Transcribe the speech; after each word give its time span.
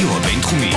הרדיו 0.00 0.16
הבינתחומי. 0.16 0.70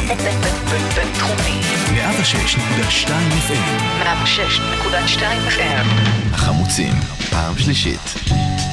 בינתחומי. 0.95 1.57
106.2 1.95 3.09
FM. 3.47 4.03
106.2 4.03 5.21
FM. 5.57 5.85
החמוצים, 6.33 6.93
פעם 7.31 7.53
שלישית. 7.57 7.99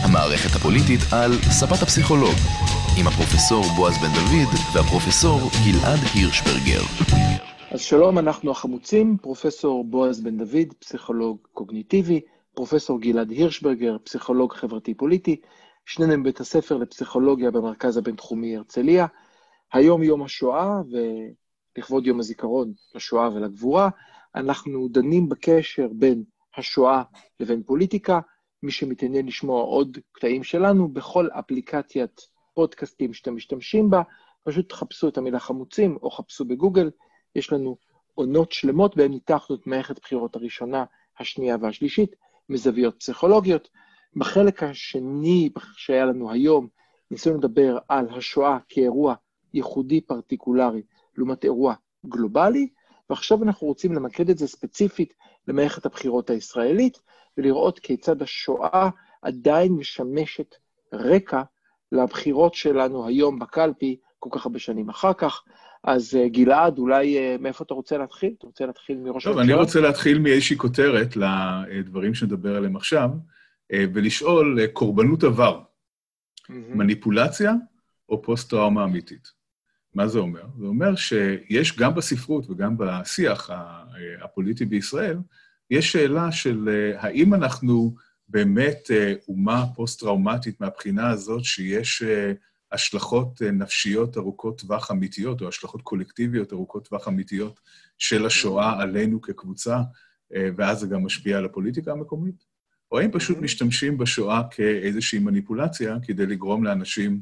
המערכת 0.05 0.57
הפוליטית 0.57 1.01
על 1.13 1.33
ספת 1.33 1.83
הפסיכולוג. 1.83 2.35
עם 2.99 3.07
הפרופסור 3.07 3.65
בועז 3.77 3.95
בן 3.99 4.13
דוד 4.15 4.49
והפרופסור 4.75 5.41
גלעד 5.65 6.01
הירשברגר. 6.15 6.83
אז 7.71 7.81
שלום, 7.81 8.19
אנחנו 8.19 8.51
החמוצים, 8.51 9.17
פרופסור 9.23 9.85
בועז 9.85 10.21
בן 10.21 10.39
דוד, 10.39 10.73
פסיכולוג 10.79 11.39
קוגניטיבי, 11.53 12.21
פרופסור 12.55 13.01
גלעד 13.01 13.31
הירשברגר, 13.31 13.97
פסיכולוג 14.05 14.53
חברתי-פוליטי, 14.53 15.37
שנינו 15.87 16.19
מבית 16.19 16.41
הספר 16.41 16.77
לפסיכולוגיה 16.77 17.51
במרכז 17.51 17.97
הבינתחומי 17.97 18.57
הרצליה. 18.57 19.07
היום 19.73 20.03
יום 20.03 20.23
השואה, 20.23 20.81
ולכבוד 20.91 22.07
יום 22.07 22.21
הזיכרון 22.21 22.73
לשואה 22.95 23.35
ולגבורה, 23.35 23.89
אנחנו 24.35 24.89
דנים 24.89 25.29
בקשר 25.29 25.89
בין 25.93 26.25
השואה 26.57 27.03
לבין 27.41 27.63
פוליטיקה. 27.63 28.21
מי 28.63 28.71
שמתעניין 28.71 29.27
לשמוע 29.27 29.63
עוד 29.63 29.99
קטעים 30.13 30.45
שלנו, 30.45 30.89
בכל 30.89 31.29
אפליקציית 31.33 32.21
פודקאסטים 32.55 33.15
שאתם 33.15 33.37
משתמשים 33.37 33.91
בה, 33.91 34.03
פשוט 34.45 34.69
תחפשו 34.69 35.09
את 35.09 35.19
המילה 35.19 35.39
חמוצים 35.39 35.99
או 36.03 36.11
חפשו 36.11 36.45
בגוגל, 36.45 36.91
יש 37.37 37.53
לנו 37.53 37.77
עונות 38.15 38.53
שלמות 38.53 38.97
בהן 38.97 39.11
ניתחנו 39.11 39.57
את 39.57 39.67
מערכת 39.67 40.01
בחירות 40.01 40.37
הראשונה, 40.37 40.85
השנייה 41.19 41.57
והשלישית, 41.61 42.17
מזוויות 42.49 43.01
פסיכולוגיות. 43.01 43.69
בחלק 44.17 44.63
השני 44.63 45.51
שהיה 45.77 46.05
לנו 46.05 46.31
היום, 46.31 46.69
ניסינו 47.11 47.39
לדבר 47.39 47.79
על 47.89 48.09
השואה 48.11 48.59
כאירוע 48.69 49.15
ייחודי 49.59 50.01
פרטיקולרי 50.01 50.83
לעומת 51.17 51.45
אירוע 51.45 51.75
גלובלי, 52.07 52.69
ועכשיו 53.11 53.43
אנחנו 53.43 53.67
רוצים 53.67 53.93
למקד 53.93 54.31
את 54.31 54.39
זה 54.39 54.47
ספציפית 54.47 55.15
למערכת 55.49 55.87
הבחירות 55.87 56.31
הישראלית, 56.31 56.99
ולראות 57.37 57.79
כיצד 57.79 58.23
השואה 58.23 58.89
עדיין 59.23 59.73
משמשת 59.73 60.55
רקע 60.93 61.43
לבחירות 61.93 62.55
שלנו 62.55 63.07
היום 63.07 63.39
בקלפי, 63.39 63.97
כל 64.19 64.31
כך 64.33 64.47
הרבה 64.47 64.59
שנים 64.59 64.89
אחר 64.89 65.13
כך. 65.13 65.43
אז 65.85 66.15
uh, 66.15 66.29
גלעד, 66.29 66.79
אולי 66.79 67.17
uh, 67.17 67.43
מאיפה 67.43 67.65
אתה 67.65 67.75
רוצה 67.75 67.99
להתחיל? 67.99 68.35
אתה 68.39 68.47
רוצה 68.47 68.67
להתחיל 68.67 68.99
מראש 68.99 69.25
טוב, 69.25 69.39
אני 69.39 69.53
רוצה 69.53 69.81
להתחיל 69.81 70.19
מאיזושהי 70.19 70.57
כותרת 70.57 71.17
לדברים 71.17 72.15
שנדבר 72.15 72.57
עליהם 72.57 72.77
עכשיו, 72.77 73.11
uh, 73.73 73.77
ולשאול, 73.95 74.67
קורבנות 74.73 75.25
עבר, 75.25 75.61
mm-hmm. 75.61 76.53
מניפולציה 76.53 77.53
או 78.09 78.23
פוסט-טראומה 78.23 78.85
אמיתית? 78.85 79.38
מה 79.99 80.09
זה 80.09 80.19
אומר? 80.19 80.43
זה 80.59 80.67
אומר 80.67 80.97
שיש 80.97 81.77
גם 81.77 81.95
בספרות 81.95 82.51
וגם 82.51 82.77
בשיח 82.79 83.51
הפוליטי 84.23 84.65
בישראל, 84.65 85.19
יש 85.71 85.93
שאלה 85.93 86.33
של 86.33 86.69
האם 86.97 87.35
אנחנו 87.35 87.95
באמת 88.29 88.91
אומה 89.29 89.65
פוסט-טראומטית 89.75 90.61
מהבחינה 90.61 91.11
הזאת 91.11 91.45
שיש 91.45 92.03
השלכות 92.73 93.43
נפשיות 93.43 94.17
ארוכות 94.17 94.61
טווח 94.61 94.91
אמיתיות, 94.91 95.41
או 95.41 95.49
השלכות 95.49 95.83
קולקטיביות 95.83 96.53
ארוכות 96.53 96.89
טווח 96.89 97.09
אמיתיות 97.09 97.61
של 97.99 98.27
השואה 98.27 98.83
עלינו 98.83 99.21
כקבוצה, 99.21 99.81
ואז 100.31 100.79
זה 100.81 100.87
גם 100.87 101.05
משפיע 101.05 101.39
על 101.39 101.45
הפוליטיקה 101.45 101.93
המקומית? 101.93 102.48
או 102.93 102.99
האם 102.99 103.11
פשוט 103.11 103.39
משתמשים 103.39 103.99
בשואה 103.99 104.43
כאיזושהי 104.51 105.19
מניפולציה 105.19 105.97
כדי 106.07 106.27
לגרום 106.27 106.65
לאנשים, 106.65 107.21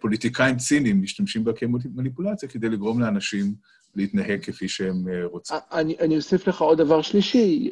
פוליטיקאים 0.00 0.56
ציניים 0.56 1.02
משתמשים 1.02 1.44
בה 1.44 1.52
כמניפולציה 1.52 2.48
כדי 2.48 2.68
לגרום 2.68 3.00
לאנשים 3.00 3.54
להתנהג 3.96 4.40
כפי 4.42 4.68
שהם 4.68 5.04
רוצים. 5.24 5.56
אני, 5.72 5.96
אני 6.00 6.16
אוסיף 6.16 6.48
לך 6.48 6.60
עוד 6.60 6.78
דבר 6.78 7.02
שלישי, 7.02 7.70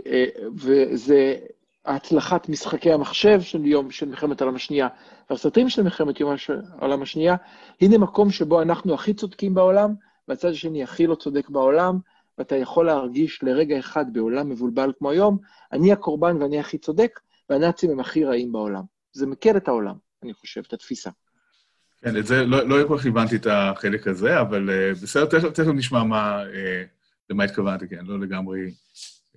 וזה 0.56 1.36
הצלחת 1.84 2.48
משחקי 2.48 2.92
המחשב 2.92 3.40
של 3.40 3.66
יום 3.66 3.90
של 3.90 4.08
מלחמת 4.08 4.40
העולם 4.40 4.56
השנייה, 4.56 4.88
והסרטים 5.30 5.68
של 5.68 5.82
מלחמת 5.82 6.20
יום 6.20 6.34
העולם 6.78 7.02
השנייה, 7.02 7.36
הנה 7.80 7.98
מקום 7.98 8.30
שבו 8.30 8.62
אנחנו 8.62 8.94
הכי 8.94 9.14
צודקים 9.14 9.54
בעולם, 9.54 9.94
והצד 10.28 10.50
השני 10.50 10.82
הכי 10.82 11.06
לא 11.06 11.14
צודק 11.14 11.48
בעולם, 11.48 11.98
ואתה 12.38 12.56
יכול 12.56 12.86
להרגיש 12.86 13.42
לרגע 13.42 13.78
אחד 13.78 14.12
בעולם 14.12 14.48
מבולבל 14.48 14.92
כמו 14.98 15.10
היום, 15.10 15.38
אני 15.72 15.92
הקורבן 15.92 16.42
ואני 16.42 16.60
הכי 16.60 16.78
צודק, 16.78 17.20
והנאצים 17.50 17.90
הם 17.90 18.00
הכי 18.00 18.24
רעים 18.24 18.52
בעולם. 18.52 18.82
זה 19.12 19.26
מקל 19.26 19.56
את 19.56 19.68
העולם, 19.68 19.94
אני 20.22 20.34
חושב, 20.34 20.62
את 20.68 20.72
התפיסה. 20.72 21.10
כן, 22.02 22.16
את 22.16 22.26
זה, 22.26 22.44
לא, 22.44 22.68
לא 22.68 22.88
כל 22.88 22.98
כך 22.98 23.06
הבנתי 23.06 23.36
את 23.36 23.46
החלק 23.50 24.06
הזה, 24.06 24.40
אבל 24.40 24.68
uh, 24.68 25.02
בסדר, 25.02 25.24
תכף, 25.24 25.48
תכף 25.48 25.68
נשמע 25.74 26.04
מה, 26.04 26.42
uh, 26.42 26.46
למה 27.30 27.44
התכוונתי, 27.44 27.88
כן, 27.88 28.04
לא 28.06 28.20
לגמרי 28.20 28.70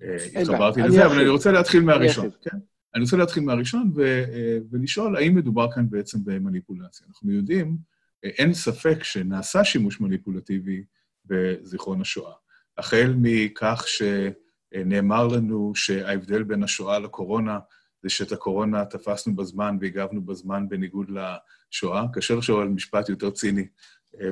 uh, 0.00 0.04
התחברתי 0.40 0.82
לזה, 0.82 1.06
אבל 1.06 1.20
אני 1.20 1.28
רוצה 1.28 1.52
להתחיל 1.52 1.82
מהראשון. 1.82 2.28
כן? 2.42 2.56
אני 2.94 3.04
רוצה 3.04 3.16
להתחיל 3.16 3.42
מהראשון 3.42 3.92
ו, 3.94 4.24
uh, 4.24 4.64
ולשאול 4.70 5.16
האם 5.16 5.34
מדובר 5.34 5.72
כאן 5.72 5.90
בעצם 5.90 6.18
במניפולציה. 6.24 7.06
אנחנו 7.08 7.32
יודעים, 7.32 7.76
uh, 7.76 8.28
אין 8.28 8.54
ספק 8.54 9.04
שנעשה 9.04 9.64
שימוש 9.64 10.00
מניפולטיבי 10.00 10.84
בזיכרון 11.24 12.00
השואה. 12.00 12.32
החל 12.78 13.14
מכך 13.16 13.84
שנאמר 13.86 15.26
לנו 15.26 15.72
שההבדל 15.74 16.42
בין 16.42 16.62
השואה 16.62 16.98
לקורונה 16.98 17.58
זה 18.06 18.10
שאת 18.10 18.32
הקורונה 18.32 18.84
תפסנו 18.84 19.36
בזמן 19.36 19.76
והגבנו 19.80 20.22
בזמן 20.22 20.68
בניגוד 20.68 21.10
לשואה. 21.10 22.04
קשה 22.12 22.34
לחשוב 22.34 22.60
על 22.60 22.68
משפט 22.68 23.08
יותר 23.08 23.30
ציני 23.30 23.66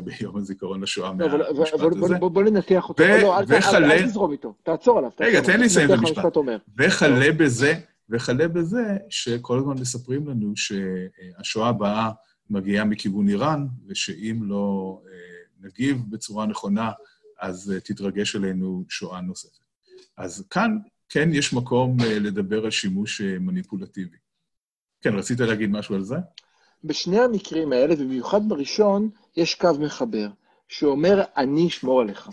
ביום 0.04 0.36
הזיכרון 0.36 0.82
לשואה 0.82 1.12
מהמשפט 1.12 1.80
הזה. 2.02 2.14
בוא 2.18 2.42
ננתח 2.42 2.88
אותו. 2.88 3.04
לא, 3.04 3.38
אל 3.38 4.06
תזרום 4.06 4.32
איתו, 4.32 4.54
תעצור 4.62 4.98
עליו. 4.98 5.10
רגע, 5.20 5.40
תן 5.40 5.60
לי 5.60 5.66
לסיים 5.66 5.92
את 5.92 5.98
המשפט. 5.98 6.36
וכלה 6.78 7.32
בזה, 7.32 7.74
וכלה 8.08 8.48
בזה 8.48 8.96
שכל 9.08 9.58
הזמן 9.58 9.74
מספרים 9.80 10.28
לנו 10.28 10.52
שהשואה 10.56 11.68
הבאה 11.68 12.10
מגיעה 12.50 12.84
מכיוון 12.84 13.28
איראן, 13.28 13.66
ושאם 13.86 14.40
לא 14.42 15.00
נגיב 15.60 16.02
בצורה 16.10 16.46
נכונה, 16.46 16.92
אז 17.40 17.74
תתרגש 17.84 18.36
עלינו 18.36 18.84
שואה 18.88 19.20
נוספת. 19.20 19.64
אז 20.16 20.44
כאן 20.50 20.78
כן 21.14 21.28
יש 21.32 21.52
מקום 21.52 21.96
לדבר 22.20 22.64
על 22.64 22.70
שימוש 22.70 23.20
מניפולטיבי. 23.20 24.16
כן, 25.00 25.14
רצית 25.14 25.40
להגיד 25.40 25.70
משהו 25.70 25.94
על 25.94 26.02
זה? 26.02 26.16
בשני 26.84 27.20
המקרים 27.20 27.72
האלה, 27.72 27.94
ובמיוחד 27.94 28.48
בראשון, 28.48 29.10
יש 29.36 29.54
קו 29.54 29.68
מחבר, 29.80 30.28
שאומר, 30.68 31.22
אני 31.36 31.68
אשמור 31.68 32.00
עליך. 32.00 32.28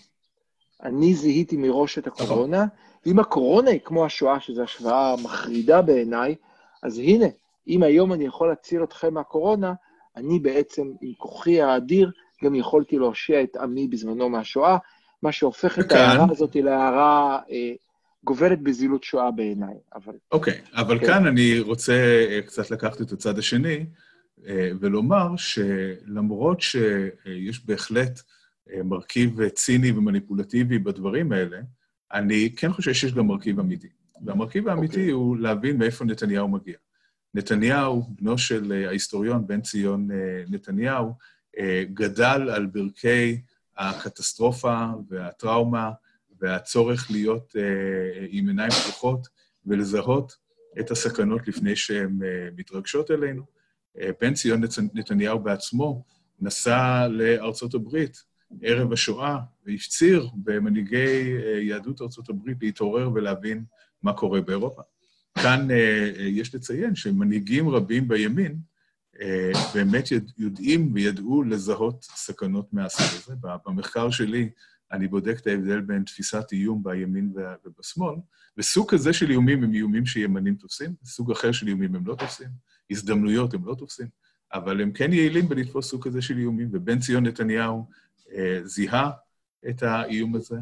אני 0.84 1.14
זיהיתי 1.14 1.58
מראש 1.58 1.97
את 1.97 2.08
הקורונה, 2.08 2.66
ואם 3.06 3.20
הקורונה 3.20 3.72
היא 3.72 3.80
כמו 3.80 4.06
השואה, 4.06 4.40
שזו 4.40 4.64
השוואה 4.64 5.16
מחרידה 5.24 5.81
בעיניי, 5.81 6.36
אז 6.84 7.00
הנה, 7.00 7.28
אם 7.68 7.84
היום 7.84 8.14
אני 8.14 8.25
יכול 8.25 8.50
להציל 8.50 8.84
אתכם 8.84 9.14
מהקורונה, 9.14 9.74
אני 10.16 10.40
בעצם, 10.40 10.91
עם 11.02 11.14
כוחי 11.18 11.62
האדיר, 11.62 12.12
גם 12.44 12.56
יכולתי 12.56 12.97
להושיע 12.97 13.44
את 13.44 13.56
עמי 13.56 13.88
בזמנו 13.88 14.30
מהשואה, 14.30 14.78
מה 15.24 15.31
שהופך 15.31 15.74
וכאן... 15.78 15.86
את 15.86 15.91
ההערה 15.91 16.25
הזאת 16.31 16.56
להערה 16.56 17.40
אה, 17.52 17.74
גוברת 18.24 18.62
בזילות 18.62 19.04
שואה 19.04 19.32
בעיניי, 19.32 19.76
אבל... 19.96 20.14
אוקיי, 20.32 20.54
okay, 20.54 20.82
אבל 20.82 21.00
כן. 21.00 21.06
כאן 21.06 21.28
אני 21.28 21.59
רוצה 21.59 21.94
קצת 22.46 22.72
לקחת 22.72 23.02
את 23.02 23.12
הצד 23.12 23.38
השני, 23.38 23.86
ולומר 24.80 25.36
שלמרות 25.38 26.62
שיש 26.62 27.66
בהחלט 27.66 28.22
מרכיב 28.84 29.48
ציני 29.50 29.92
ומניפולטיבי 29.92 30.80
בדברים 30.80 31.32
האלה, 31.32 31.59
אני 32.14 32.54
כן 32.56 32.72
חושב 32.72 32.94
שיש 32.94 33.14
גם 33.14 33.28
מרכיב 33.28 33.59
אמיתי. 33.59 33.88
והמרכיב 34.26 34.68
האמיתי 34.68 35.09
okay. 35.09 35.14
הוא 35.14 35.38
להבין 35.38 35.78
מאיפה 35.78 36.06
נתניהו 36.06 36.48
מגיע. 36.48 36.76
נתניהו, 37.34 38.03
בנו 38.09 38.38
של 38.38 38.86
ההיסטוריון 38.88 39.48
בן 39.48 39.62
ציון 39.62 40.08
נתניהו, 40.50 41.14
גדל 41.94 42.50
על 42.50 42.66
ברכי 42.66 43.41
הקטסטרופה 43.78 44.85
והטראומה 45.09 45.91
והצורך 46.41 47.11
להיות 47.11 47.55
uh, 47.55 48.28
עם 48.29 48.47
עיניים 48.47 48.72
פתוחות 48.72 49.28
ולזהות 49.66 50.38
את 50.79 50.91
הסכנות 50.91 51.47
לפני 51.47 51.76
שהן 51.76 52.20
uh, 52.22 52.26
מתרגשות 52.58 53.11
אלינו. 53.11 53.43
Uh, 53.97 54.02
בן 54.22 54.34
ציון 54.34 54.61
נתניהו 54.93 55.40
בעצמו 55.40 56.03
נסע 56.40 57.08
לארצות 57.08 57.73
הברית 57.73 58.23
ערב 58.61 58.93
השואה 58.93 59.38
והפציר 59.66 60.28
במנהיגי 60.34 61.38
uh, 61.38 61.46
יהדות 61.46 62.02
ארצות 62.02 62.29
הברית 62.29 62.58
להתעורר 62.61 63.11
ולהבין 63.14 63.64
מה 64.03 64.14
קורה 64.14 64.41
באירופה. 64.41 64.82
כאן 65.35 65.67
uh, 65.70 65.73
יש 66.22 66.55
לציין 66.55 66.96
שמנהיגים 66.96 67.70
רבים 67.70 68.08
בימין 68.08 68.58
uh, 69.16 69.20
באמת 69.73 70.05
יודעים 70.37 70.91
וידעו 70.94 71.44
לזהות 71.44 72.03
סכנות 72.03 72.73
מהסוג 72.73 73.05
הזה. 73.05 73.34
במחקר 73.66 74.09
שלי, 74.09 74.49
אני 74.91 75.08
בודק 75.08 75.40
את 75.40 75.47
ההבדל 75.47 75.82
בין 75.82 76.03
תפיסת 76.03 76.46
איום 76.52 76.84
בימין 76.84 77.34
ובשמאל, 77.66 78.16
וסוג 78.58 78.91
כזה 78.91 79.14
של 79.14 79.29
איומים 79.29 79.64
הם 79.64 79.73
איומים 79.73 80.05
שימנים 80.05 80.55
תופסים, 80.55 80.93
סוג 81.03 81.32
אחר 81.32 81.52
של 81.52 81.67
איומים 81.67 81.96
הם 81.96 82.08
לא 82.08 82.16
תופסים, 82.16 82.49
הזדמנויות 82.91 83.53
הם 83.53 83.66
לא 83.66 83.76
תופסים, 83.76 84.08
אבל 84.53 84.82
הם 84.82 84.91
כן 84.91 85.14
יעילים 85.14 85.49
בלתפוס 85.49 85.90
סוג 85.90 86.03
כזה 86.03 86.22
של 86.22 86.38
איומים, 86.38 86.70
ובן 86.72 86.99
ציון 86.99 87.26
נתניהו 87.26 87.85
אה, 88.34 88.59
זיהה 88.64 89.11
את 89.70 89.84
האיום 89.84 90.35
הזה, 90.35 90.58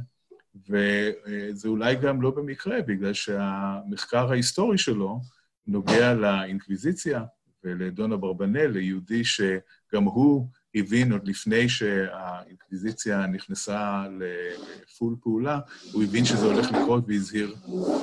וזה 0.70 1.68
אולי 1.68 1.96
גם 1.96 2.22
לא 2.22 2.32
במקרה, 2.32 2.82
בגלל 2.82 3.14
שהמחקר 3.14 4.32
ההיסטורי 4.32 4.78
שלו 4.78 5.22
נוגע 5.68 6.14
לאינקוויזיציה 6.14 7.24
ולדון 7.64 8.12
אברבנאל, 8.12 8.72
ליהודי 8.72 9.24
שגם 9.24 10.04
הוא 10.04 10.48
הבין 10.76 11.12
עוד 11.12 11.28
לפני 11.28 11.70
שהאינקוויזיציה 11.70 13.28
נכנסה 13.28 14.06
לפול 14.20 15.16
פעולה, 15.22 15.60
הוא 15.92 16.04
הבין 16.04 16.26
שזה 16.26 16.46
הולך 16.46 16.72
לקרות 16.72 17.04
והזהיר 17.08 17.56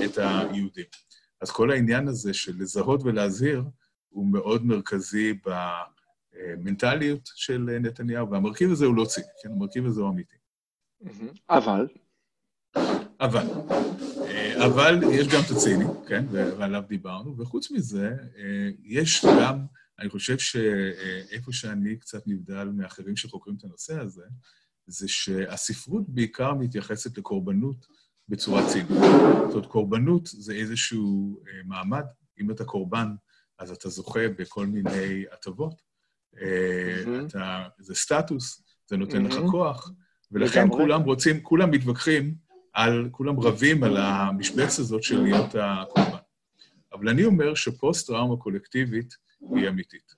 את 0.05 0.19
היהודים. 0.19 0.85
אז 1.41 1.51
כל 1.51 1.71
העניין 1.71 2.09
הזה 2.09 2.35
של 2.35 2.53
לזהות 2.59 3.01
ולהזהיר 3.05 3.65
הוא 4.09 4.27
מאוד 4.27 4.67
מרכזי 4.67 5.39
במנטליות 6.35 7.31
של 7.35 7.79
נתניהו, 7.81 8.31
והמרכיב 8.31 8.71
הזה 8.71 8.87
הוא 8.87 8.97
לא 8.97 9.05
ציני, 9.05 9.27
כן? 9.43 9.51
המרכיב 9.53 9.87
הזה 9.87 10.01
הוא 10.01 10.11
אמיתי. 10.11 10.37
אבל? 11.51 11.87
אבל. 13.21 13.47
אבל 14.65 15.01
יש 15.13 15.29
גם 15.29 15.41
את 15.47 15.51
הציני, 15.51 15.85
כן? 16.09 16.25
ועליו 16.31 16.83
דיברנו, 16.89 17.39
וחוץ 17.39 17.71
מזה, 17.71 18.17
יש 18.85 19.25
גם, 19.25 19.59
אני 19.99 20.11
חושב 20.11 20.39
שאיפה 20.39 21.53
שאני 21.53 21.97
קצת 21.97 22.23
נבדל 22.27 22.65
מאחרים 22.65 23.17
שחוקרים 23.17 23.57
את 23.57 23.65
הנושא 23.65 24.01
הזה, 24.01 24.25
זה 24.87 25.09
שהספרות 25.09 26.09
בעיקר 26.09 26.55
מתייחסת 26.55 27.19
לקורבנות 27.19 27.87
בצורה 28.29 28.69
צינית. 28.69 28.89
זאת 28.89 29.55
אומרת, 29.55 29.67
קורבנות 29.67 30.27
זה 30.27 30.53
איזשהו 30.53 31.41
מעמד. 31.65 32.05
אם 32.41 32.51
אתה 32.51 32.65
קורבן, 32.65 33.09
אז 33.59 33.71
אתה 33.71 33.89
זוכה 33.89 34.29
בכל 34.39 34.67
מיני 34.67 35.25
הטבות. 35.33 35.83
אתה, 37.27 37.69
זה 37.79 37.95
סטטוס, 37.95 38.63
זה 38.87 38.97
נותן 38.97 39.27
לך 39.27 39.35
כוח, 39.51 39.91
ולכן 40.33 40.69
כולם 40.71 41.03
רוצים, 41.03 41.41
כולם 41.41 41.71
מתווכחים 41.71 42.35
על, 42.73 43.09
כולם 43.11 43.41
רבים 43.41 43.85
על 43.85 43.97
המשבצת 43.97 44.79
הזאת 44.79 45.03
של 45.03 45.23
להיות 45.23 45.55
הקורבן. 45.55 46.19
אבל 46.93 47.09
אני 47.09 47.25
אומר 47.25 47.55
שפוסט-טראומה 47.55 48.37
קולקטיבית 48.37 49.17
היא 49.41 49.69
אמיתית. 49.69 50.15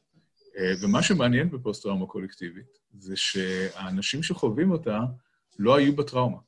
ומה 0.83 1.03
שמעניין 1.03 1.51
בפוסט-טראומה 1.51 2.07
קולקטיבית 2.07 2.79
זה 2.99 3.17
שהאנשים 3.17 4.23
שחווים 4.23 4.71
אותה 4.71 5.01
לא 5.59 5.77
היו 5.77 5.97
בטראומה. 5.97 6.39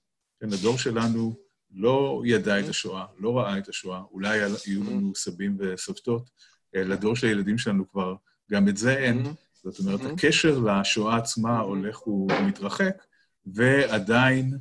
כן, 0.40 0.52
הדור 0.52 0.78
שלנו 0.78 1.34
לא 1.70 2.22
ידע 2.26 2.60
את 2.60 2.68
השואה, 2.68 3.06
לא 3.18 3.38
ראה 3.38 3.58
את 3.58 3.68
השואה, 3.68 4.02
אולי 4.10 4.38
יהיו 4.66 4.84
לנו 4.84 5.14
סבים 5.14 5.56
וסבתות, 5.60 6.30
לדור 6.74 7.16
של 7.16 7.26
הילדים 7.26 7.58
שלנו 7.58 7.88
כבר 7.88 8.14
גם 8.50 8.68
את 8.68 8.76
זה 8.76 8.96
אין. 8.96 9.22
זאת 9.64 9.78
אומרת, 9.78 10.00
הקשר 10.00 10.58
לשואה 10.58 11.16
עצמה 11.16 11.58
הולך 11.58 12.06
ומתרחק, 12.06 13.04
ועדיין 13.46 14.58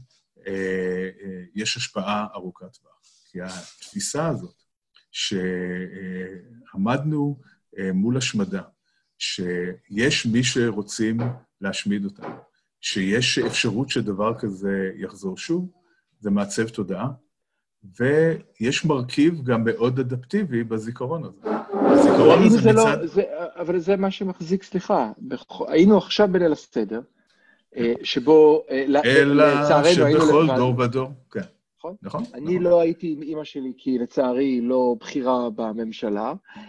אה, 0.47 1.09
אה, 1.21 1.43
יש 1.55 1.77
השפעה 1.77 2.27
ארוכת 2.35 2.73
טווח. 2.73 3.01
כי 3.31 3.41
התפיסה 3.41 4.27
הזאת, 4.27 4.63
שעמדנו 6.71 7.39
אה, 7.39 7.45
מול 7.93 8.17
השמדה, 8.17 8.61
שיש 9.17 10.25
מי 10.25 10.43
שרוצים 10.43 11.17
להשמיד 11.61 12.05
אותנו, 12.05 12.35
שיש 12.81 13.39
אפשרות 13.39 13.89
שדבר 13.89 14.33
כזה 14.39 14.91
יחזור 14.95 15.37
שוב, 15.37 15.69
זה 16.19 16.31
מעצב 16.31 16.69
תודעה, 16.69 17.07
ויש 17.99 18.85
מרכיב 18.85 19.43
גם 19.43 19.63
מאוד 19.63 19.99
אדפטיבי 19.99 20.63
בזיכרון 20.63 21.23
הזה. 21.23 21.41
הזיכרון 21.73 22.43
הזה 22.43 22.57
זה 22.57 22.69
מצד... 22.69 22.99
לא, 23.01 23.07
זה, 23.07 23.23
אבל 23.55 23.79
זה 23.79 23.95
מה 23.95 24.11
שמחזיק, 24.11 24.63
סליחה. 24.63 25.11
היינו 25.67 25.97
עכשיו 25.97 26.27
בליל 26.31 26.51
הסדר, 26.51 27.01
אה, 27.77 27.93
שבו, 28.03 28.63
אה, 28.69 28.85
אלא 29.05 29.43
שבכל 29.93 30.47
דור 30.57 30.79
ודור, 30.79 31.09
כן. 31.31 31.39
נכון? 31.77 31.95
נכון. 32.01 32.23
אני 32.33 32.41
נכון. 32.43 32.63
לא 32.63 32.81
הייתי 32.81 33.11
עם 33.11 33.21
אימא 33.21 33.43
שלי, 33.43 33.73
כי 33.77 33.97
לצערי 33.97 34.45
היא 34.45 34.63
לא 34.63 34.95
בכירה 34.99 35.49
בממשלה, 35.49 36.33
אה, 36.57 36.61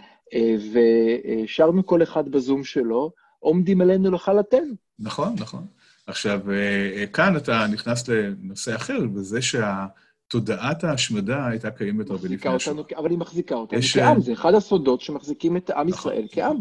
ושרנו 0.73 1.85
כל 1.85 2.03
אחד 2.03 2.29
בזום 2.29 2.63
שלו, 2.63 3.11
עומדים 3.39 3.81
עלינו 3.81 4.11
לכלתנו. 4.11 4.73
נכון, 4.99 5.35
נכון. 5.39 5.65
עכשיו, 6.07 6.39
כאן 7.13 7.37
אתה 7.37 7.67
נכנס 7.71 8.07
לנושא 8.07 8.75
אחר, 8.75 8.99
וזה 9.15 9.39
שהתודעת 9.41 10.83
ההשמדה 10.83 11.47
הייתה 11.47 11.71
קיימת 11.71 12.09
הרבה 12.09 12.27
לפני 12.27 12.51
השואה. 12.51 12.83
אבל 12.97 13.09
היא 13.09 13.17
מחזיקה 13.17 13.55
אותנו 13.55 13.79
יש... 13.79 13.97
כעם, 13.97 14.21
זה 14.21 14.33
אחד 14.33 14.53
הסודות 14.53 15.01
שמחזיקים 15.01 15.57
את 15.57 15.69
עם 15.69 15.87
נכון. 15.87 16.13
ישראל 16.13 16.27
כעם. 16.31 16.57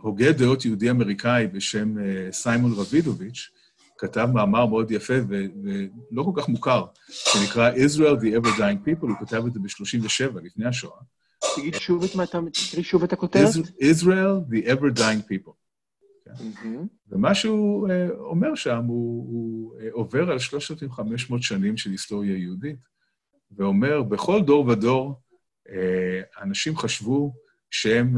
הוגה 0.00 0.32
דעות 0.32 0.64
יהודי-אמריקאי 0.64 1.46
בשם 1.46 1.94
סיימון 2.30 2.72
רבידוביץ', 2.76 3.50
כתב 3.98 4.28
מאמר 4.34 4.66
מאוד 4.66 4.90
יפה 4.90 5.14
ולא 5.28 6.22
כל 6.22 6.32
כך 6.34 6.48
מוכר, 6.48 6.84
שנקרא 7.08 7.72
Israel 7.72 8.20
the 8.20 8.42
Ever 8.42 8.58
Dying 8.58 8.88
People, 8.88 9.06
הוא 9.08 9.16
כתב 9.20 9.42
את 9.46 9.52
זה 9.52 9.60
ב-37, 9.60 10.40
לפני 10.44 10.66
השואה. 10.66 11.00
תגיד 11.60 11.74
שוב 11.74 12.04
את 12.04 12.14
מה 12.14 12.24
אתה, 12.24 12.38
תקריא 12.52 12.84
שוב 12.84 13.02
את 13.02 13.12
הכותרת. 13.12 13.48
Israel 13.80 14.52
the 14.52 14.66
Ever 14.66 14.98
Dying 14.98 15.22
People. 15.30 15.52
ומה 17.08 17.34
שהוא 17.34 17.88
אומר 18.18 18.54
שם, 18.54 18.84
הוא 18.84 19.74
עובר 19.92 20.30
על 20.30 20.38
3,500 20.38 21.42
שנים 21.42 21.76
של 21.76 21.90
היסטוריה 21.90 22.36
יהודית, 22.36 22.78
ואומר, 23.56 24.02
בכל 24.02 24.42
דור 24.42 24.66
ודור, 24.66 25.20
אנשים 26.42 26.76
חשבו 26.76 27.34
שהם 27.70 28.16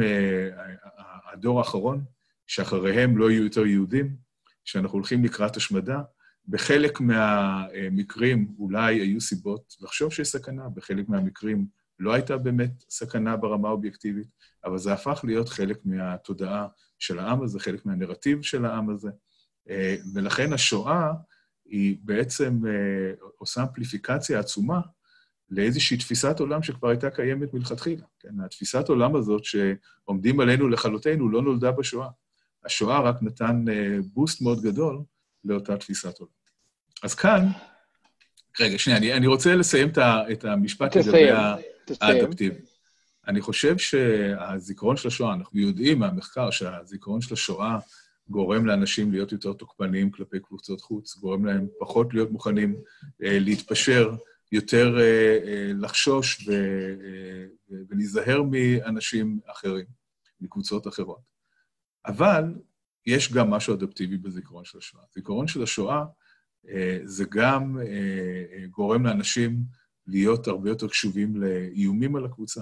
הדור 1.33 1.59
האחרון, 1.59 2.05
שאחריהם 2.47 3.19
לא 3.19 3.31
יהיו 3.31 3.45
יותר 3.45 3.67
יהודים, 3.67 4.17
שאנחנו 4.65 4.99
הולכים 4.99 5.25
לקראת 5.25 5.57
השמדה. 5.57 6.01
בחלק 6.49 7.01
מהמקרים 7.01 8.49
אולי 8.59 9.01
היו 9.01 9.21
סיבות 9.21 9.77
לחשוב 9.81 10.13
שיש 10.13 10.29
סכנה, 10.29 10.69
בחלק 10.69 11.09
מהמקרים 11.09 11.67
לא 12.01 12.13
הייתה 12.13 12.37
באמת 12.37 12.85
סכנה 12.91 13.37
ברמה 13.37 13.69
האובייקטיבית, 13.69 14.29
אבל 14.65 14.79
זה 14.79 14.93
הפך 14.93 15.21
להיות 15.25 15.49
חלק 15.49 15.79
מהתודעה 15.85 16.67
של 16.99 17.19
העם 17.19 17.43
הזה, 17.43 17.61
חלק 17.61 17.87
מהנרטיב 17.87 18.43
של 18.43 18.65
העם 18.65 18.91
הזה. 18.91 19.11
ולכן 20.15 20.53
השואה 20.53 21.13
היא 21.65 21.97
בעצם 22.03 22.61
עושה 23.39 23.63
אמפליפיקציה 23.63 24.39
עצומה 24.39 24.81
לאיזושהי 25.51 25.97
תפיסת 25.97 26.41
עולם 26.41 26.63
שכבר 26.63 26.89
הייתה 26.89 27.11
קיימת 27.11 27.55
מלכתחילה. 27.55 28.05
כן, 28.19 28.41
התפיסת 28.45 28.89
עולם 28.89 29.17
הזאת 29.17 29.45
שעומדים 29.45 30.41
עלינו 30.41 30.69
לכלותנו 30.69 31.29
לא 31.29 31.43
נולדה 31.43 31.71
בשואה. 31.71 32.09
השואה 32.65 33.01
רק 33.01 33.23
נתן 33.23 33.65
בוסט 34.13 34.43
מאוד 34.43 34.61
גדול 34.61 35.03
לאותה 35.45 35.77
תפיסת 35.77 36.19
עולם. 36.19 36.33
אז 37.03 37.15
כאן, 37.15 37.47
רגע, 38.61 38.79
שנייה, 38.79 38.99
אני, 38.99 39.13
אני 39.13 39.27
רוצה 39.27 39.55
לסיים 39.55 39.89
את 40.33 40.45
המשפט 40.45 40.97
לגבי 40.97 41.31
האדפטיבי. 42.01 42.61
אני 43.27 43.41
חושב 43.41 43.79
שהזיכרון 43.79 44.97
של 44.97 45.09
השואה, 45.09 45.35
אנחנו 45.35 45.61
יודעים 45.61 45.99
מהמחקר 45.99 46.51
שהזיכרון 46.51 47.21
של 47.21 47.35
השואה 47.35 47.79
גורם 48.29 48.67
לאנשים 48.67 49.13
להיות 49.13 49.33
יותר 49.33 49.53
תוקפניים 49.53 50.11
כלפי 50.11 50.41
קבוצות 50.41 50.81
חוץ, 50.81 51.17
גורם 51.17 51.45
להם 51.45 51.69
פחות 51.81 52.15
להיות 52.15 52.31
מוכנים 52.31 52.77
אה, 53.23 53.39
להתפשר, 53.39 54.15
יותר 54.53 55.01
אה, 55.01 55.39
אה, 55.47 55.71
לחשוש 55.75 56.49
ו, 56.49 56.53
אה, 56.53 57.79
ולהיזהר 57.89 58.43
מאנשים 58.43 59.41
אחרים, 59.47 59.85
מקבוצות 60.41 60.89
אחרות. 60.89 61.21
אבל 62.07 62.45
יש 63.07 63.33
גם 63.33 63.51
משהו 63.51 63.75
אדפטיבי 63.75 64.17
בזיכרון 64.17 64.65
של 64.65 64.79
השואה. 64.79 65.05
זיכרון 65.15 65.49
של 65.49 65.63
השואה 65.63 66.05
אה, 66.69 66.99
זה 67.05 67.25
גם 67.31 67.79
אה, 67.79 67.85
אה, 68.53 68.67
גורם 68.67 69.07
לאנשים 69.07 69.80
להיות 70.11 70.49
הרבה 70.49 70.69
יותר 70.69 70.89
קשובים 70.89 71.37
לאיומים 71.37 72.17
על 72.17 72.25
הקבוצה. 72.25 72.61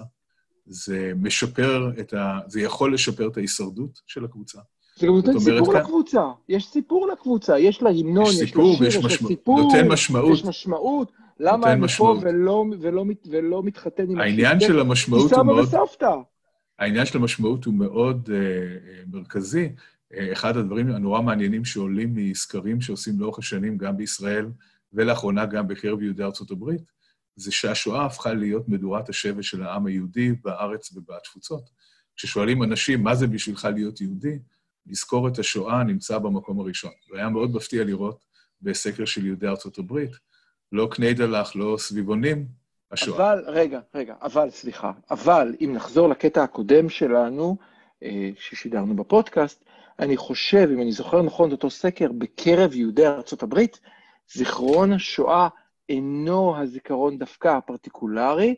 זה 0.67 1.12
משפר 1.17 1.90
את 2.00 2.14
ה... 2.14 2.38
זה 2.47 2.61
יכול 2.61 2.95
לשפר 2.95 3.28
את 3.28 3.37
ההישרדות 3.37 4.00
של 4.07 4.25
הקבוצה. 4.25 4.59
זה 4.97 5.07
גם 5.07 5.12
נותן 5.12 5.38
סיפור 5.38 5.73
כאן... 5.73 5.81
לקבוצה. 5.81 6.23
יש 6.49 6.67
סיפור 6.67 7.09
לקבוצה, 7.09 7.59
יש 7.59 7.83
לה 7.83 7.90
המנון, 7.90 8.25
יש, 8.25 8.35
יש 8.35 8.49
סיפור, 8.49 8.76
לה 8.81 8.90
שיר, 8.90 9.07
יש 9.07 9.23
לה 9.23 9.28
סיפור. 9.28 9.61
נותן 9.61 9.88
משמעות. 9.88 10.33
יש 10.33 10.45
משמעות. 10.45 11.12
למה 11.40 11.73
אני 11.73 11.81
משמעות. 11.81 12.21
פה 12.21 12.28
ולא, 12.28 12.64
ולא, 12.81 13.05
ולא 13.31 13.62
מתחתן 13.62 14.11
עם... 14.11 14.19
העניין 14.19 14.61
של 14.61 14.81
המשמעות 14.81 15.33
הוא 15.33 15.45
מאוד... 15.45 15.62
מסבא 15.62 15.83
וסבתא. 15.83 16.14
העניין 16.78 17.07
של 17.07 17.19
המשמעות 17.19 17.64
הוא 17.64 17.75
מאוד 17.75 18.28
uh, 18.28 19.17
מרכזי. 19.17 19.73
Uh, 20.12 20.17
אחד 20.33 20.57
הדברים 20.57 20.90
הנורא 20.90 21.23
מעניינים 21.23 21.64
שעולים 21.64 22.14
מסקרים 22.14 22.81
שעושים 22.81 23.21
לאורך 23.21 23.38
השנים, 23.38 23.78
גם 23.78 23.97
בישראל, 23.97 24.47
ולאחרונה 24.93 25.47
גם 25.47 25.69
בקרב 25.69 26.02
יהודי 26.02 26.23
ארצות 26.23 26.50
הברית, 26.50 26.83
זה 27.38 27.52
שהשואה 27.52 28.04
הפכה 28.04 28.33
להיות 28.33 28.68
מדורת 28.68 29.09
השבט 29.09 29.42
של 29.42 29.62
העם 29.62 29.87
היהודי 29.87 30.33
בארץ 30.33 30.97
ובתפוצות. 30.97 31.71
כששואלים 32.16 32.62
אנשים, 32.62 33.02
מה 33.02 33.14
זה 33.14 33.26
בשבילך 33.26 33.68
להיות 33.75 34.00
יהודי? 34.00 34.38
לזכור 34.87 35.28
את 35.28 35.38
השואה 35.38 35.85
נמצא 35.85 36.18
במקום 36.18 36.61
הראשון. 36.61 36.90
והיה 37.11 37.28
מאוד 37.28 37.54
מפתיע 37.54 37.85
לראות 37.85 38.25
בסקר 38.62 39.04
של 39.04 39.26
יהודי 39.26 39.47
ארצות 39.47 39.78
הברית, 39.78 40.11
לא 40.73 40.88
קניידלח, 40.90 41.57
לא 41.57 41.76
סביבונים, 41.78 42.47
השואה. 42.92 43.33
אבל, 43.33 43.45
רגע, 43.47 43.80
רגע, 43.95 44.14
אבל, 44.23 44.50
סליחה, 44.50 44.92
אבל 45.11 45.54
אם 45.61 45.73
נחזור 45.75 46.09
לקטע 46.09 46.42
הקודם 46.42 46.88
שלנו, 46.88 47.57
ששידרנו 48.38 48.97
בפודקאסט, 48.97 49.64
אני 49.99 50.16
חושב, 50.16 50.68
אם 50.73 50.83
אני 50.83 50.92
זוכר 50.92 51.23
נכון 51.23 51.49
את 51.49 51.52
אותו 51.52 51.71
סקר, 51.71 52.12
בקרב 52.12 52.75
יהודי 52.75 53.07
ארצות 53.07 53.42
הברית, 53.42 53.80
זיכרון 54.33 54.92
השואה 54.92 55.49
אינו 55.88 56.57
הזיכרון 56.57 57.18
דווקא 57.18 57.49
הפרטיקולרי, 57.49 58.54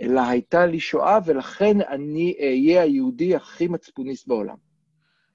אלא 0.00 0.20
הייתה 0.20 0.66
לי 0.66 0.80
שואה, 0.80 1.18
ולכן 1.24 1.80
אני 1.80 2.34
אהיה 2.40 2.82
היהודי 2.82 3.36
הכי 3.36 3.68
מצפוניסט 3.68 4.28
בעולם. 4.28 4.56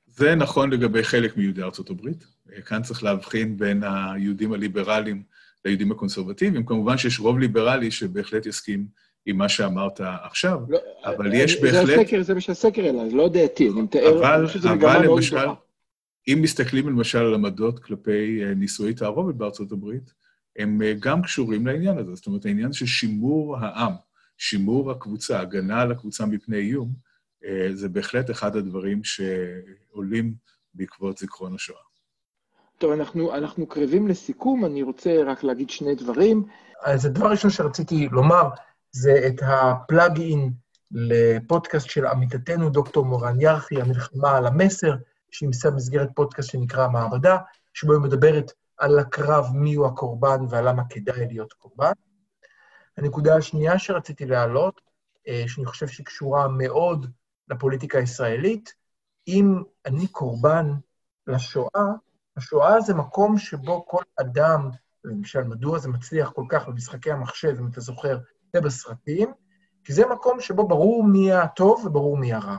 זה 0.07 0.35
נכון 0.35 0.69
לגבי 0.69 1.03
חלק 1.03 1.37
מיהודי 1.37 1.63
ארצות 1.63 1.89
הברית. 1.89 2.25
כאן 2.65 2.81
צריך 2.81 3.03
להבחין 3.03 3.57
בין 3.57 3.83
היהודים 3.83 4.53
הליברליים 4.53 5.23
ליהודים 5.65 5.91
הקונסרבטיביים. 5.91 6.65
כמובן 6.65 6.97
שיש 6.97 7.19
רוב 7.19 7.39
ליברלי 7.39 7.91
שבהחלט 7.91 8.45
יסכים 8.45 8.87
עם 9.25 9.37
מה 9.37 9.49
שאמרת 9.49 10.01
עכשיו, 10.23 10.59
לא, 10.69 10.79
אבל 11.05 11.27
אני, 11.27 11.37
יש 11.37 11.61
בהחלט... 11.61 11.85
זה 11.85 11.95
הסקר, 11.95 12.21
זה 12.21 12.33
מה 12.33 12.41
שהסקר 12.41 12.81
אלא, 12.81 13.09
זה 13.09 13.15
לא 13.15 13.29
דעתי, 13.29 13.69
אני 13.69 13.81
מתאר, 13.81 14.19
אבל, 14.19 14.45
אבל 14.71 15.05
למשל, 15.05 15.47
אם 16.27 16.39
מסתכלים 16.41 16.89
למשל 16.89 17.17
על 17.17 17.33
עמדות 17.33 17.79
כלפי 17.79 18.43
אה, 18.43 18.53
נישואי 18.53 18.93
תערובת 18.93 19.35
בארצות 19.35 19.71
הברית, 19.71 20.13
הם 20.57 20.81
אה, 20.81 20.93
גם 20.99 21.21
קשורים 21.21 21.67
לעניין 21.67 21.97
הזה. 21.97 22.15
זאת 22.15 22.27
אומרת, 22.27 22.45
העניין 22.45 22.73
של 22.73 22.85
שימור 22.85 23.57
העם, 23.57 23.93
שימור 24.37 24.91
הקבוצה, 24.91 25.39
הגנה 25.39 25.81
על 25.81 25.91
הקבוצה 25.91 26.25
מפני 26.25 26.57
איום, 26.57 26.93
אה, 27.45 27.69
זה 27.73 27.89
בהחלט 27.89 28.31
אחד 28.31 28.55
הדברים 28.55 29.01
שעולים 29.03 30.33
בעקבות 30.73 31.17
זיכרון 31.17 31.55
השואה. 31.55 31.79
טוב, 32.77 32.91
אנחנו, 32.91 33.35
אנחנו 33.35 33.67
קרבים 33.67 34.07
לסיכום, 34.07 34.65
אני 34.65 34.83
רוצה 34.83 35.23
רק 35.25 35.43
להגיד 35.43 35.69
שני 35.69 35.95
דברים. 35.95 36.43
אז 36.83 37.05
הדבר 37.05 37.25
הראשון 37.25 37.51
שרציתי 37.51 38.07
לומר 38.11 38.49
זה 38.91 39.23
את 39.27 39.41
הפלאג-אין 39.41 40.51
לפודקאסט 40.91 41.89
של 41.89 42.05
עמיתתנו, 42.05 42.69
דוקטור 42.69 43.05
מורן 43.05 43.41
ירחי, 43.41 43.81
המלחמה 43.81 44.37
על 44.37 44.47
המסר, 44.47 44.95
שהמסה 45.31 45.71
במסגרת 45.71 46.09
פודקאסט 46.15 46.49
שנקרא 46.49 46.85
המעבדה, 46.85 47.37
שבו 47.73 47.93
היא 47.93 48.01
מדברת 48.01 48.51
על 48.79 48.99
הקרב 48.99 49.45
מיהו 49.53 49.85
הקורבן 49.85 50.45
ועל 50.49 50.67
כדאי 50.89 51.27
להיות 51.27 51.53
קורבן. 51.53 51.91
הנקודה 52.97 53.35
השנייה 53.35 53.79
שרציתי 53.79 54.25
להעלות, 54.25 54.81
אה, 55.27 55.43
שאני 55.47 55.65
חושב 55.65 55.87
שהיא 55.87 56.05
קשורה 56.05 56.47
מאוד 56.47 57.05
לפוליטיקה 57.49 57.97
הישראלית, 57.97 58.73
אם 59.27 59.63
אני 59.85 60.07
קורבן 60.07 60.73
לשואה, 61.27 61.85
השואה 62.37 62.81
זה 62.81 62.93
מקום 62.93 63.37
שבו 63.37 63.85
כל 63.87 64.03
אדם, 64.21 64.69
למשל, 65.03 65.43
מדוע 65.43 65.79
זה 65.79 65.89
מצליח 65.89 66.31
כל 66.31 66.45
כך 66.49 66.67
במשחקי 66.67 67.11
המחשב, 67.11 67.55
אם 67.59 67.67
אתה 67.67 67.81
זוכר, 67.81 68.17
ובסרטים, 68.55 69.33
כי 69.83 69.93
זה 69.93 70.05
מקום 70.05 70.39
שבו 70.39 70.67
ברור 70.67 71.03
מי 71.03 71.33
הטוב 71.33 71.85
וברור 71.85 72.17
מי 72.17 72.33
הרע. 72.33 72.57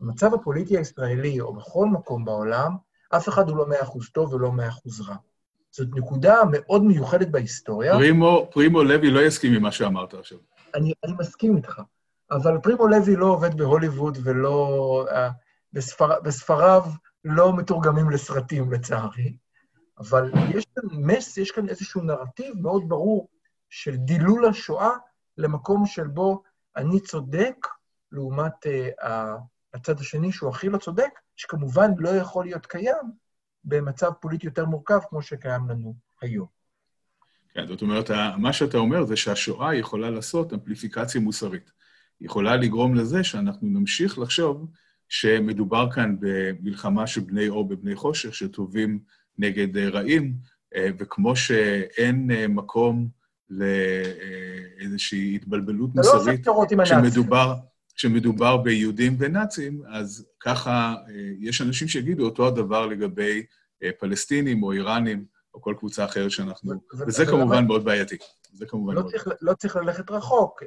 במצב 0.00 0.34
הפוליטי 0.34 0.78
הישראלי, 0.78 1.40
או 1.40 1.54
בכל 1.54 1.86
מקום 1.86 2.24
בעולם, 2.24 2.76
אף 3.16 3.28
אחד 3.28 3.48
הוא 3.48 3.56
לא 3.56 3.68
מאה 3.68 3.82
אחוז 3.82 4.10
טוב 4.10 4.32
ולא 4.32 4.52
מאה 4.52 4.68
אחוז 4.68 5.00
רע. 5.00 5.16
זאת 5.72 5.88
נקודה 5.94 6.40
מאוד 6.50 6.84
מיוחדת 6.84 7.28
בהיסטוריה. 7.28 7.92
פרימו, 7.92 8.48
פרימו 8.50 8.82
לוי 8.82 9.10
לא 9.10 9.20
יסכים 9.20 9.52
עם 9.52 9.62
מה 9.62 9.72
שאמרת 9.72 10.14
עכשיו. 10.14 10.38
אני, 10.74 10.92
אני 11.04 11.12
מסכים 11.18 11.56
איתך, 11.56 11.80
אבל 12.30 12.58
פרימו 12.62 12.86
לוי 12.86 13.16
לא 13.16 13.26
עובד 13.26 13.54
בהוליווד 13.56 14.18
ולא... 14.22 15.06
Uh, 15.10 15.12
בספר, 15.72 16.20
בספריו 16.20 16.82
לא 17.24 17.56
מתורגמים 17.56 18.10
לסרטים, 18.10 18.72
לצערי. 18.72 19.36
אבל 19.98 20.30
יש 20.54 20.66
כאן 20.74 20.84
מס, 20.92 21.36
יש 21.36 21.50
כאן 21.50 21.68
איזשהו 21.68 22.02
נרטיב 22.02 22.54
מאוד 22.60 22.88
ברור 22.88 23.28
של 23.70 23.96
דילול 23.96 24.46
השואה 24.46 24.90
למקום 25.38 25.86
של 25.86 26.06
בו 26.06 26.42
אני 26.76 27.00
צודק, 27.00 27.66
לעומת 28.12 28.66
uh, 28.66 29.06
הצד 29.74 30.00
השני 30.00 30.32
שהוא 30.32 30.50
הכי 30.50 30.68
לא 30.68 30.78
צודק, 30.78 31.20
שכמובן 31.36 31.90
לא 31.98 32.08
יכול 32.08 32.44
להיות 32.44 32.66
קיים 32.66 33.12
במצב 33.64 34.10
פוליטי 34.20 34.46
יותר 34.46 34.64
מורכב 34.64 34.98
כמו 35.08 35.22
שקיים 35.22 35.68
לנו 35.68 35.94
היום. 36.20 36.46
כן, 37.54 37.66
זאת 37.66 37.82
אומרת, 37.82 38.10
מה 38.38 38.52
שאתה 38.52 38.78
אומר 38.78 39.04
זה 39.04 39.16
שהשואה 39.16 39.74
יכולה 39.74 40.10
לעשות 40.10 40.52
אמפליפיקציה 40.52 41.20
מוסרית. 41.20 41.70
היא 42.20 42.26
יכולה 42.26 42.56
לגרום 42.56 42.94
לזה 42.94 43.24
שאנחנו 43.24 43.68
נמשיך 43.68 44.18
לחשוב 44.18 44.66
שמדובר 45.08 45.90
כאן 45.90 46.16
במלחמה 46.20 47.06
של 47.06 47.20
בני 47.20 47.48
אור 47.48 47.68
בבני 47.68 47.96
חושך, 47.96 48.34
שטובים 48.34 48.98
נגד 49.38 49.76
רעים, 49.76 50.34
אה, 50.74 50.88
וכמו 50.98 51.36
שאין 51.36 52.30
אה, 52.30 52.48
מקום 52.48 53.08
לאיזושהי 53.50 55.34
התבלבלות 55.36 55.90
לא 55.94 56.02
מוסרית, 56.02 56.46
לא 56.46 56.64
כשמדובר, 56.84 57.54
כשמדובר 57.94 58.56
ביהודים 58.56 59.16
ונאצים, 59.18 59.82
אז 59.88 60.26
ככה 60.40 60.94
אה, 61.08 61.14
יש 61.38 61.60
אנשים 61.60 61.88
שיגידו 61.88 62.24
אותו 62.24 62.48
הדבר 62.48 62.86
לגבי 62.86 63.42
פלסטינים 63.98 64.62
או 64.62 64.72
איראנים 64.72 65.24
או 65.54 65.62
כל 65.62 65.74
קבוצה 65.78 66.04
אחרת 66.04 66.30
שאנחנו... 66.30 66.72
וזה 67.06 67.26
כמובן 67.26 67.56
אבל... 67.56 67.64
מאוד 67.64 67.84
בעייתי. 67.84 68.16
זה 68.52 68.66
כמובן 68.66 68.94
לא 68.94 69.00
מאוד 69.00 69.10
צריך, 69.10 69.26
בעייתי. 69.26 69.44
לא 69.44 69.54
צריך 69.54 69.76
ללכת 69.76 70.10
רחוק. 70.10 70.62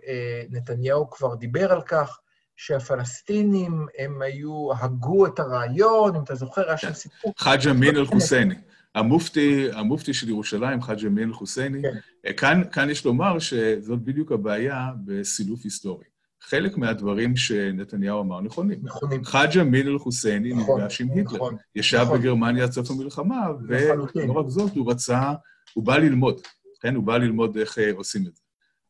נתניהו 0.50 1.10
כבר 1.10 1.36
דיבר 1.36 1.72
על 1.72 1.82
כך. 1.82 2.20
שהפלסטינים, 2.56 3.86
הם 3.98 4.22
היו, 4.22 4.70
הגו 4.80 5.26
את 5.26 5.40
הרעיון, 5.40 6.16
אם 6.16 6.24
אתה 6.24 6.36
זוכר, 6.36 6.68
היה 6.68 6.78
שם 6.78 6.88
כן. 6.88 6.94
סיפור... 6.94 7.34
חאג' 7.38 7.68
אמין 7.68 7.98
אל-חוסייני. 7.98 8.56
המופתי, 8.96 9.72
המופתי 9.72 10.14
של 10.14 10.30
ירושלים, 10.30 10.82
חאג' 10.82 11.06
אמין 11.06 11.28
אל-חוסייני. 11.28 11.82
כן. 11.82 11.98
אה, 12.26 12.34
כאן, 12.34 12.62
כאן 12.72 12.90
יש 12.90 13.06
לומר 13.06 13.40
שזאת 13.40 14.02
בדיוק 14.02 14.32
הבעיה 14.32 14.92
בסילוף 15.06 15.60
היסטורי. 15.64 16.06
חלק 16.42 16.78
מהדברים 16.78 17.36
שנתניהו 17.36 18.22
אמר 18.22 18.42
נכונים. 18.42 18.80
נכונים. 18.84 19.24
חאג' 19.26 19.58
אמין 19.58 19.88
אל-חוסייני 19.88 20.54
נכון, 20.54 20.82
נפגש 20.82 21.02
עם 21.02 21.10
היטלר. 21.10 21.36
נכון, 21.36 21.56
ישב 21.76 22.02
נכון. 22.02 22.20
בגרמניה 22.20 22.64
עד 22.64 22.72
סוף 22.72 22.92
המלחמה, 22.92 23.48
ולא 23.68 24.34
רק 24.34 24.48
זאת, 24.48 24.76
הוא 24.76 24.92
רצה, 24.92 25.34
הוא 25.74 25.84
בא 25.84 25.98
ללמוד. 25.98 26.42
כן, 26.82 26.96
הוא 26.96 27.04
בא 27.04 27.18
ללמוד 27.18 27.58
איך 27.58 27.80
אה, 27.80 27.92
עושים 27.92 28.28
את 28.28 28.36
זה. 28.36 28.42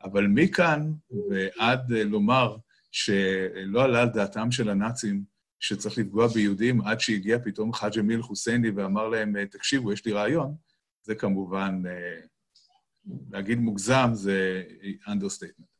אבל 0.04 0.28
מכאן 0.28 0.92
ועד 1.30 1.94
אה, 1.94 2.04
לומר 2.04 2.58
שלא 2.92 3.84
עלה 3.84 4.02
על 4.02 4.10
דעתם 4.10 4.52
של 4.52 4.70
הנאצים 4.70 5.24
שצריך 5.60 5.98
לפגוע 5.98 6.28
ביהודים 6.28 6.82
עד 6.82 7.00
שהגיע 7.00 7.40
פתאום 7.40 7.74
חאג' 7.74 8.00
אמיל 8.00 8.22
חוסייני 8.22 8.70
ואמר 8.70 9.08
להם, 9.10 9.46
תקשיבו, 9.46 9.94
יש 9.94 10.06
לי 10.06 10.12
רעיון, 10.12 10.56
זה 11.04 11.16
כמובן, 11.16 11.82
אה, 11.88 12.20
להגיד 13.32 13.60
מוגזם 13.60 14.10
זה 14.14 14.64
understatement. 15.08 15.75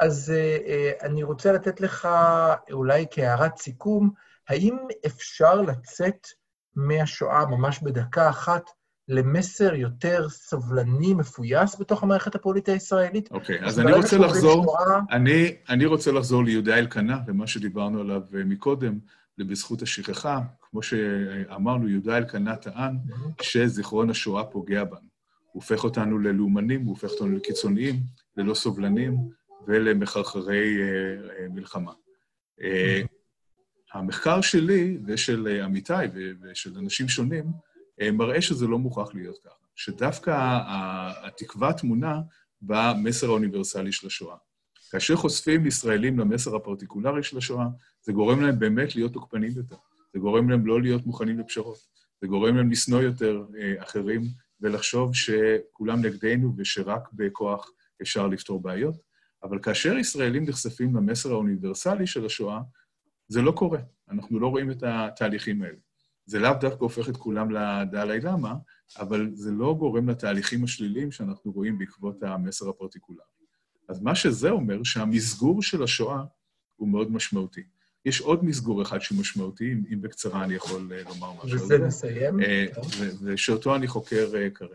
אז 0.00 0.32
אה, 0.36 0.58
אה, 0.66 0.92
אני 1.02 1.22
רוצה 1.22 1.52
לתת 1.52 1.80
לך 1.80 2.08
אולי 2.72 3.06
כהערת 3.10 3.56
סיכום, 3.58 4.10
האם 4.48 4.76
אפשר 5.06 5.54
לצאת 5.60 6.26
מהשואה 6.76 7.46
ממש 7.46 7.80
בדקה 7.82 8.30
אחת 8.30 8.70
למסר 9.08 9.74
יותר 9.74 10.28
סבלני, 10.28 11.14
מפויס, 11.14 11.80
בתוך 11.80 12.02
המערכת 12.02 12.34
הפוליטית 12.34 12.68
הישראלית. 12.68 13.30
אוקיי, 13.30 13.64
אז 13.64 13.80
אני 13.80 13.92
רוצה 13.92 14.18
לחזור, 14.18 14.64
שואה... 14.64 15.00
אני, 15.10 15.56
אני 15.68 15.86
רוצה 15.86 16.12
לחזור 16.12 16.44
ליהודה 16.44 16.78
אלקנה, 16.78 17.18
למה 17.28 17.46
שדיברנו 17.46 18.00
עליו 18.00 18.22
אה, 18.34 18.44
מקודם, 18.44 18.98
לבזכות 19.38 19.82
השכחה. 19.82 20.40
כמו 20.70 20.82
שאמרנו, 20.82 21.88
יהודה 21.88 22.16
אלקנה 22.16 22.56
טען 22.56 22.96
שזיכרון 23.42 24.10
השואה 24.10 24.44
פוגע 24.44 24.84
בנו. 24.84 24.98
הוא 25.52 25.62
הופך 25.62 25.84
אותנו 25.84 26.18
ללאומנים, 26.18 26.80
הוא 26.80 26.90
הופך 26.90 27.10
אותנו 27.10 27.36
לקיצוניים, 27.36 28.00
ללא 28.36 28.54
סובלנים 28.54 29.39
ולמחרחרי 29.66 30.76
uh, 30.76 31.30
uh, 31.30 31.52
מלחמה. 31.54 31.92
Uh, 32.60 32.64
המחקר 33.92 34.40
שלי 34.40 34.98
ושל 35.06 35.60
עמיתיי 35.64 36.08
ושל 36.42 36.78
אנשים 36.78 37.08
שונים, 37.08 37.44
אה, 38.00 38.10
מראה 38.10 38.42
שזה 38.42 38.66
לא 38.66 38.78
מוכרח 38.78 39.14
להיות 39.14 39.38
ככה, 39.44 39.64
שדווקא 39.74 40.58
התקווה 41.22 41.72
טמונה 41.72 42.20
במסר 42.62 43.26
האוניברסלי 43.26 43.92
של 43.92 44.06
השואה. 44.06 44.36
כאשר 44.90 45.16
חושפים 45.16 45.66
ישראלים 45.66 46.18
למסר 46.18 46.56
הפרטיקולרי 46.56 47.22
של 47.22 47.38
השואה, 47.38 47.66
זה 48.02 48.12
גורם 48.12 48.40
להם 48.40 48.58
באמת 48.58 48.96
להיות 48.96 49.12
תוקפנים 49.12 49.52
יותר, 49.56 49.76
זה 50.12 50.18
גורם 50.18 50.50
להם 50.50 50.66
לא 50.66 50.82
להיות 50.82 51.06
מוכנים 51.06 51.38
לפשרות, 51.38 51.78
זה 52.20 52.26
גורם 52.26 52.56
להם 52.56 52.70
לשנוא 52.70 53.00
יותר 53.00 53.44
אה, 53.58 53.82
אחרים 53.82 54.22
ולחשוב 54.60 55.14
שכולם 55.14 56.04
נגדנו 56.04 56.54
ושרק 56.56 57.08
בכוח 57.12 57.70
אפשר 58.02 58.26
לפתור 58.26 58.62
בעיות. 58.62 59.09
אבל 59.42 59.58
כאשר 59.62 59.96
ישראלים 59.98 60.44
נחשפים 60.44 60.96
למסר 60.96 61.32
האוניברסלי 61.32 62.06
של 62.06 62.26
השואה, 62.26 62.60
זה 63.28 63.42
לא 63.42 63.52
קורה. 63.52 63.80
אנחנו 64.10 64.40
לא 64.40 64.46
רואים 64.46 64.70
את 64.70 64.82
התהליכים 64.82 65.62
האלה. 65.62 65.76
זה 66.26 66.38
לאו 66.38 66.52
דווקא 66.60 66.84
הופך 66.84 67.08
את 67.08 67.16
כולם 67.16 67.50
לדלאי 67.50 68.20
למה, 68.20 68.54
אבל 68.98 69.30
זה 69.34 69.50
לא 69.50 69.74
גורם 69.78 70.08
לתהליכים 70.08 70.64
השליליים 70.64 71.12
שאנחנו 71.12 71.52
רואים 71.52 71.78
בעקבות 71.78 72.22
המסר 72.22 72.68
הפרטיקולרי. 72.68 73.24
אז 73.88 74.00
מה 74.00 74.14
שזה 74.14 74.50
אומר, 74.50 74.82
שהמסגור 74.82 75.62
של 75.62 75.82
השואה 75.82 76.24
הוא 76.76 76.88
מאוד 76.88 77.12
משמעותי. 77.12 77.62
יש 78.04 78.20
עוד 78.20 78.44
מסגור 78.44 78.82
אחד 78.82 78.98
שהוא 78.98 79.20
משמעותי, 79.20 79.74
אם 79.92 80.02
בקצרה 80.02 80.44
אני 80.44 80.54
יכול 80.54 80.92
אה, 80.92 81.02
לומר 81.02 81.32
משהו. 81.44 81.60
וזה 81.60 81.78
נסיים. 81.78 82.40
אה, 82.40 82.66
ושאותו 83.22 83.76
אני 83.76 83.86
חוקר 83.86 84.32
אה, 84.36 84.50
כרגע. 84.50 84.74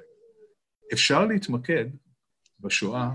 אפשר 0.93 1.25
להתמקד 1.25 1.85
בשואה 2.59 3.09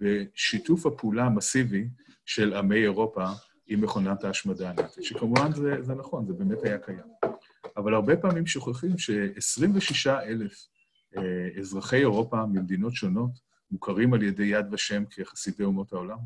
בשיתוף 0.00 0.86
הפעולה 0.86 1.24
המסיבי 1.24 1.88
של 2.26 2.54
עמי 2.54 2.82
אירופה 2.82 3.24
עם 3.66 3.80
מכונת 3.80 4.24
ההשמדה 4.24 4.70
הנאצית, 4.70 5.04
שכמובן 5.04 5.52
זה, 5.52 5.82
זה 5.82 5.94
נכון, 5.94 6.26
זה 6.26 6.32
באמת 6.32 6.62
היה 6.62 6.78
קיים. 6.78 6.98
אבל 7.76 7.94
הרבה 7.94 8.16
פעמים 8.16 8.46
שוכחים 8.46 8.98
ש-26 8.98 10.10
אלף 10.10 10.66
אזרחי 11.58 11.96
אירופה 11.96 12.46
ממדינות 12.46 12.94
שונות 12.94 13.30
מוכרים 13.70 14.14
על 14.14 14.22
ידי 14.22 14.44
יד 14.44 14.66
ושם 14.72 15.04
כחסידי 15.10 15.64
אומות 15.64 15.92
העולם. 15.92 16.18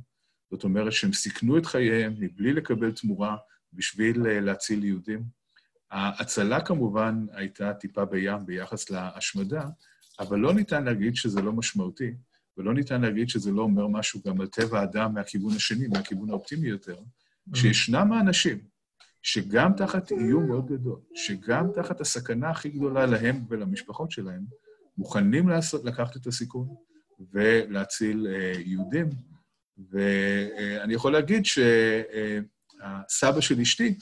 זאת 0.50 0.64
אומרת 0.64 0.92
שהם 0.92 1.12
סיכנו 1.12 1.58
את 1.58 1.66
חייהם 1.66 2.14
מבלי 2.18 2.52
לקבל 2.52 2.92
תמורה 2.92 3.36
בשביל 3.72 4.22
להציל 4.40 4.84
יהודים. 4.84 5.22
ההצלה 5.90 6.60
כמובן 6.60 7.26
הייתה 7.32 7.74
טיפה 7.74 8.04
בים 8.04 8.46
ביחס 8.46 8.90
להשמדה, 8.90 9.64
אבל 10.20 10.38
לא 10.38 10.54
ניתן 10.54 10.84
להגיד 10.84 11.16
שזה 11.16 11.42
לא 11.42 11.52
משמעותי, 11.52 12.14
ולא 12.56 12.74
ניתן 12.74 13.00
להגיד 13.00 13.28
שזה 13.28 13.50
לא 13.50 13.62
אומר 13.62 13.86
משהו 13.86 14.20
גם 14.26 14.40
על 14.40 14.46
טבע 14.46 14.80
האדם 14.80 15.14
מהכיוון 15.14 15.54
השני, 15.56 15.86
מהכיוון 15.86 16.30
האופטימי 16.30 16.68
יותר, 16.68 16.98
שישנם 17.54 18.12
האנשים 18.12 18.58
שגם 19.22 19.72
תחת 19.76 20.12
איום 20.12 20.48
מאוד 20.48 20.66
גדול, 20.66 21.00
שגם 21.14 21.66
תחת 21.74 22.00
הסכנה 22.00 22.50
הכי 22.50 22.68
גדולה 22.68 23.06
להם 23.06 23.44
ולמשפחות 23.48 24.10
שלהם, 24.10 24.44
מוכנים 24.98 25.48
לעשות, 25.48 25.84
לקחת 25.84 26.16
את 26.16 26.26
הסיכון 26.26 26.68
ולהציל 27.32 28.26
אה, 28.30 28.52
יהודים. 28.64 29.08
ואני 29.90 30.94
יכול 30.94 31.12
להגיד 31.12 31.44
שהסבא 31.44 33.40
של 33.40 33.60
אשתי 33.60 33.98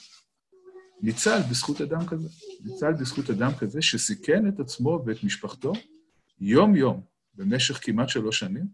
ניצל 1.01 1.39
בזכות 1.49 1.81
אדם 1.81 2.05
כזה. 2.07 2.29
ניצל 2.65 2.93
בזכות 2.93 3.29
אדם 3.29 3.51
כזה 3.59 3.81
שסיכן 3.81 4.47
את 4.47 4.59
עצמו 4.59 5.03
ואת 5.05 5.23
משפחתו 5.23 5.73
יום-יום, 6.39 7.01
במשך 7.35 7.79
כמעט 7.81 8.09
שלוש 8.09 8.39
שנים, 8.39 8.65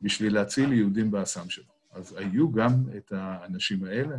בשביל 0.00 0.34
להציל 0.34 0.72
יהודים 0.72 1.10
באסם 1.10 1.50
שלו. 1.50 1.72
אז 1.92 2.16
היו 2.16 2.52
גם 2.52 2.84
את 2.96 3.12
האנשים 3.12 3.84
האלה, 3.84 4.16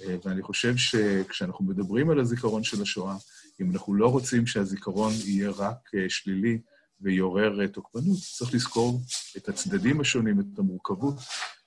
אה, 0.00 0.16
ואני 0.24 0.42
חושב 0.42 0.76
שכשאנחנו 0.76 1.64
מדברים 1.64 2.10
על 2.10 2.20
הזיכרון 2.20 2.64
של 2.64 2.82
השואה, 2.82 3.16
אם 3.60 3.70
אנחנו 3.70 3.94
לא 3.94 4.08
רוצים 4.08 4.46
שהזיכרון 4.46 5.12
יהיה 5.24 5.50
רק 5.50 5.94
אה, 5.94 6.04
שלילי 6.08 6.60
ויעורר 7.00 7.60
אה, 7.60 7.68
תוקפנות, 7.68 8.18
צריך 8.36 8.54
לזכור 8.54 9.00
את 9.36 9.48
הצדדים 9.48 10.00
השונים, 10.00 10.40
את 10.40 10.58
המורכבות 10.58 11.14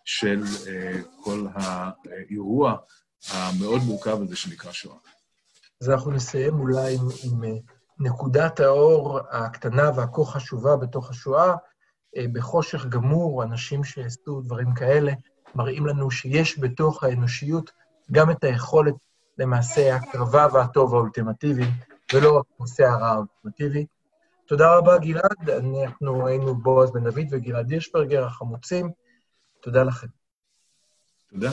של 0.05 0.43
כל 1.23 1.47
האירוע 1.53 2.77
המאוד 3.29 3.81
מורכב 3.81 4.21
הזה 4.21 4.35
שנקרא 4.35 4.71
שואה. 4.71 4.97
אז 5.81 5.89
אנחנו 5.89 6.11
נסיים 6.11 6.53
אולי 6.53 6.95
עם, 6.95 7.07
עם 7.23 7.61
נקודת 8.01 8.59
האור 8.59 9.19
הקטנה 9.29 9.91
והכה 9.95 10.25
חשובה 10.25 10.77
בתוך 10.77 11.09
השואה. 11.09 11.55
בחושך 12.33 12.85
גמור, 12.85 13.43
אנשים 13.43 13.83
שעשו 13.83 14.41
דברים 14.41 14.73
כאלה, 14.73 15.11
מראים 15.55 15.85
לנו 15.85 16.11
שיש 16.11 16.59
בתוך 16.59 17.03
האנושיות 17.03 17.71
גם 18.11 18.31
את 18.31 18.43
היכולת 18.43 18.95
למעשה 19.37 19.95
הקרבה 19.95 20.47
והטוב 20.53 20.93
האולטימטיבי, 20.93 21.65
ולא 22.13 22.37
רק 22.37 22.45
נושא 22.59 22.83
הרע 22.83 23.07
האולטימטיבי. 23.07 23.85
תודה 24.47 24.77
רבה, 24.77 24.97
גלעד. 24.97 25.49
אנחנו 25.49 26.27
היינו 26.27 26.55
בועז 26.55 26.91
בן 26.91 27.03
דוד 27.03 27.27
וגלעד 27.31 27.69
הירשברגר, 27.69 28.25
החמוצים. 28.25 28.91
תודה 29.61 29.83
לכם. 29.83 30.07
תודה. 31.29 31.49